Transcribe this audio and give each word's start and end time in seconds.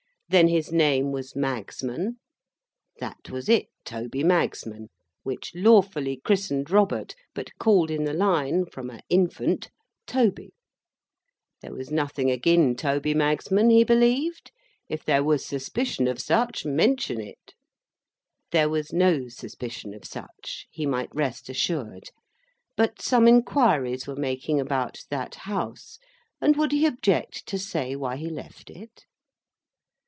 Then 0.31 0.47
his 0.47 0.71
name 0.71 1.11
was 1.11 1.35
Magsman? 1.35 2.17
That 3.01 3.29
was 3.29 3.49
it, 3.49 3.67
Toby 3.83 4.23
Magsman—which 4.23 5.51
lawfully 5.53 6.21
christened 6.23 6.69
Robert; 6.71 7.15
but 7.35 7.49
called 7.59 7.91
in 7.91 8.05
the 8.05 8.13
line, 8.13 8.65
from 8.65 8.89
a 8.89 9.01
infant, 9.09 9.71
Toby. 10.07 10.53
There 11.61 11.73
was 11.73 11.91
nothing 11.91 12.31
agin 12.31 12.77
Toby 12.77 13.13
Magsman, 13.13 13.71
he 13.71 13.83
believed? 13.83 14.53
If 14.87 15.03
there 15.03 15.21
was 15.21 15.45
suspicion 15.45 16.07
of 16.07 16.21
such—mention 16.21 17.19
it! 17.19 17.53
There 18.53 18.69
was 18.69 18.93
no 18.93 19.27
suspicion 19.27 19.93
of 19.93 20.05
such, 20.05 20.65
he 20.71 20.85
might 20.85 21.13
rest 21.13 21.49
assured. 21.49 22.09
But, 22.77 23.01
some 23.01 23.27
inquiries 23.27 24.07
were 24.07 24.15
making 24.15 24.61
about 24.61 25.01
that 25.09 25.35
House, 25.35 25.99
and 26.39 26.55
would 26.55 26.71
he 26.71 26.85
object 26.85 27.45
to 27.47 27.59
say 27.59 27.97
why 27.97 28.15
he 28.15 28.29
left 28.29 28.69
it? 28.69 29.03